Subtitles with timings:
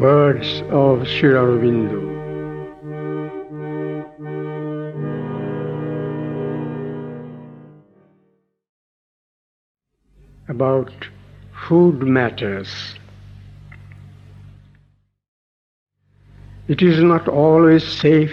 [0.00, 2.00] Words of Sri Aurobindo.
[10.48, 10.90] About
[11.68, 12.94] food matters.
[16.66, 18.32] It is not always safe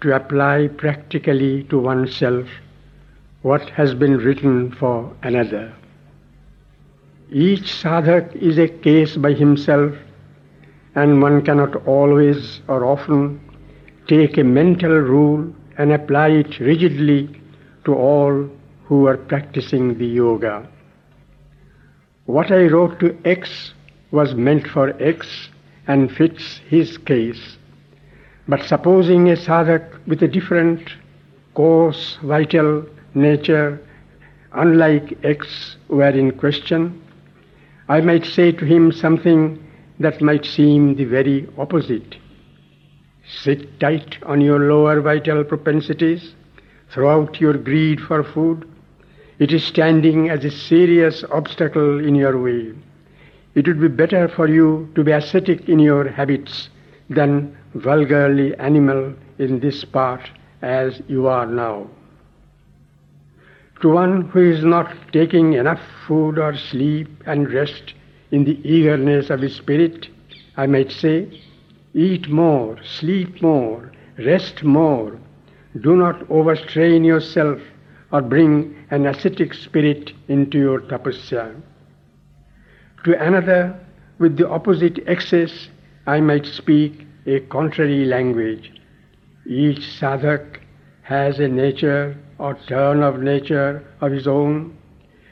[0.00, 2.48] to apply practically to oneself
[3.42, 5.72] what has been written for another.
[7.30, 9.94] Each sadhak is a case by himself,
[10.98, 13.40] and one cannot always or often
[14.08, 17.20] take a mental rule and apply it rigidly
[17.84, 18.48] to all
[18.86, 20.68] who are practicing the yoga.
[22.26, 23.74] What I wrote to X
[24.10, 25.50] was meant for X
[25.86, 27.58] and fits his case.
[28.48, 30.82] But supposing a sadhak with a different
[31.54, 32.84] coarse, vital
[33.14, 33.80] nature,
[34.52, 37.02] unlike X, were in question,
[37.88, 39.64] I might say to him something
[40.00, 42.16] that might seem the very opposite.
[43.42, 46.34] Sit tight on your lower vital propensities,
[46.90, 48.66] throw out your greed for food.
[49.38, 52.72] It is standing as a serious obstacle in your way.
[53.54, 56.68] It would be better for you to be ascetic in your habits
[57.10, 60.30] than vulgarly animal in this part
[60.62, 61.88] as you are now.
[63.82, 67.94] To one who is not taking enough food or sleep and rest
[68.30, 70.08] in the eagerness of his spirit,
[70.56, 71.28] I might say,
[71.94, 75.18] eat more, sleep more, rest more.
[75.80, 77.60] Do not overstrain yourself
[78.12, 81.54] or bring an ascetic spirit into your tapasya.
[83.04, 83.78] To another,
[84.18, 85.68] with the opposite excess,
[86.06, 88.72] I might speak a contrary language.
[89.46, 90.60] Each sadhak
[91.02, 94.76] has a nature or turn of nature of his own,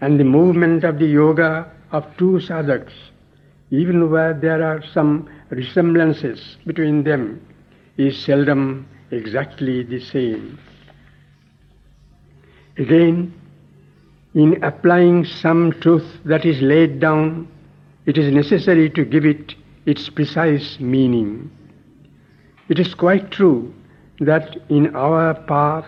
[0.00, 2.92] and the movement of the yoga of two sadhaks,
[3.70, 7.40] even where there are some resemblances between them,
[7.96, 10.58] is seldom exactly the same.
[12.76, 13.34] Again,
[14.34, 17.48] in applying some truth that is laid down,
[18.06, 19.54] it is necessary to give it
[19.84, 21.50] its precise meaning.
[22.68, 23.74] It is quite true
[24.20, 25.86] that in our path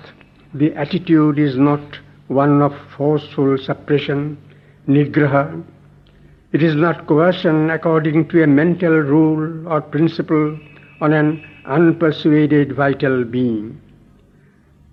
[0.54, 1.80] the attitude is not
[2.28, 4.38] one of forceful suppression,
[4.88, 5.62] nigraha.
[6.52, 10.58] It is not coercion according to a mental rule or principle
[11.00, 13.80] on an unpersuaded vital being.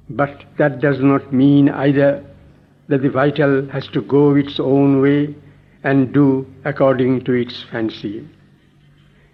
[0.07, 2.23] But that does not mean either
[2.89, 5.35] that the vital has to go its own way
[5.83, 8.27] and do according to its fancy.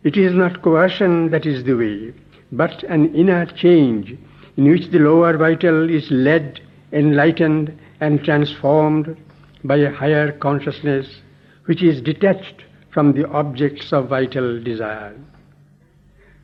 [0.03, 2.13] It is not coercion that is the way,
[2.53, 4.17] but an inner change
[4.55, 6.61] in which the lower vital is led,
[6.93, 9.17] enlightened, and transformed
[9.65, 11.21] by a higher consciousness
[11.65, 15.15] which is detached from the objects of vital desire.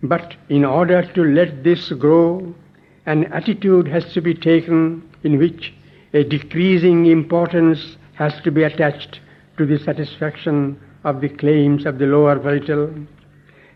[0.01, 2.55] But in order to let this grow,
[3.05, 5.73] an attitude has to be taken in which
[6.13, 9.19] a decreasing importance has to be attached
[9.57, 12.93] to the satisfaction of the claims of the lower vital,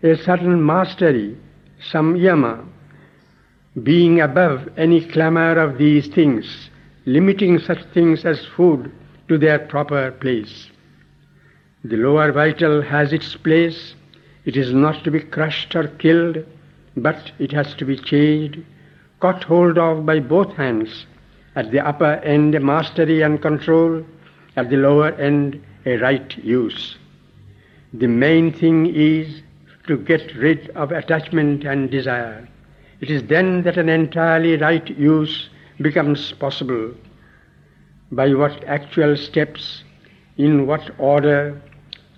[0.02, 1.38] a certain mastery,
[1.92, 2.66] samyama,
[3.82, 6.70] being above any clamor of these things,
[7.06, 8.92] limiting such things as food
[9.28, 10.70] to their proper place.
[11.86, 13.96] The lower vital has its place.
[14.46, 16.46] It is not to be crushed or killed,
[16.96, 18.60] but it has to be changed,
[19.20, 21.06] caught hold of by both hands.
[21.56, 24.06] At the upper end, mastery and control.
[24.56, 26.98] At the lower end, a right use.
[27.92, 29.42] The main thing is
[29.88, 32.48] to get rid of attachment and desire.
[33.02, 35.50] It is then that an entirely right use
[35.82, 36.94] becomes possible.
[38.10, 39.84] By what actual steps,
[40.38, 41.62] in what order,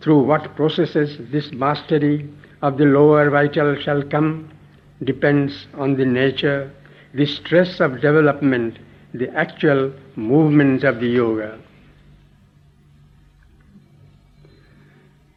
[0.06, 2.30] through what processes this mastery
[2.62, 4.52] of the lower vital shall come
[5.04, 6.72] depends on the nature,
[7.16, 8.78] the stress of development,
[9.16, 11.60] the actual movement of the yoga.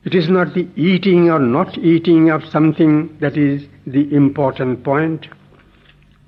[0.04, 5.28] It is not the eating or not eating of something that is the important point.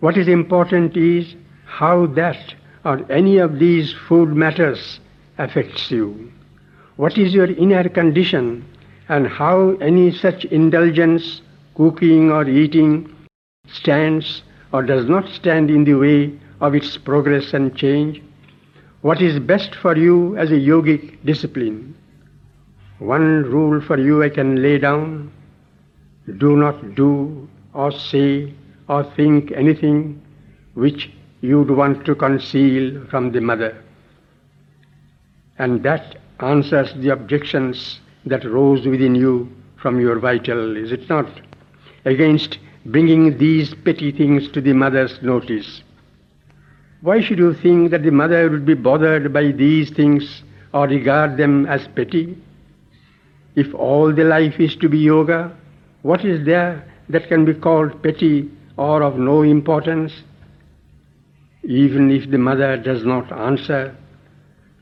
[0.01, 1.37] What is important is
[1.67, 2.55] how that
[2.87, 4.99] or any of these food matters
[5.37, 6.33] affects you.
[7.01, 8.63] What is your inner condition
[9.09, 11.41] and how any such indulgence,
[11.75, 13.11] cooking or eating,
[13.67, 18.21] stands or does not stand in the way of its progress and change?
[19.01, 21.97] What is best for you as a yogic discipline?
[22.99, 25.33] One rule for you I can lay down
[26.37, 28.53] do not do or say
[28.89, 30.21] or think anything
[30.75, 31.11] which
[31.41, 33.83] you'd want to conceal from the mother.
[35.57, 41.27] And that answers the objections that rose within you from your vital, is it not?
[42.05, 45.83] Against bringing these petty things to the mother's notice.
[47.03, 50.43] Why should you think that the mother would be bothered by these things
[50.73, 52.37] or regard them as petty?
[53.55, 55.57] If all the life is to be yoga,
[56.03, 60.13] what is there that can be called petty or of no importance?
[61.63, 63.95] Even if the mother does not answer,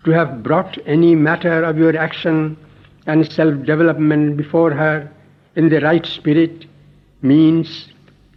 [0.08, 2.56] to have brought any matter of your action
[3.06, 5.12] and self-development before her
[5.54, 6.64] in the right spirit
[7.20, 7.88] means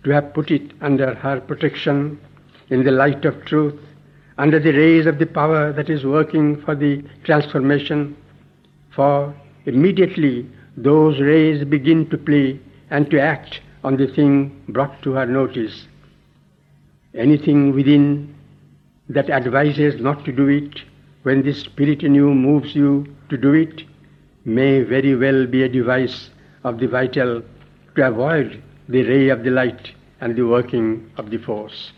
[0.04, 2.20] to have put it under her protection
[2.72, 3.80] in the light of truth,
[4.38, 8.18] under the rays of the power that is working for the transformation.
[8.94, 9.34] For
[9.66, 12.60] immediately those rays begin to play
[12.90, 15.88] and to act on the thing brought to her notice.
[17.14, 18.36] Anything within
[19.08, 20.82] that advises not to do it,
[21.24, 23.84] when the spirit in you moves you to do it,
[24.46, 26.30] may very well be a device
[26.64, 27.44] of the vital
[27.96, 31.92] to avoid the ray of the light and the working of the force.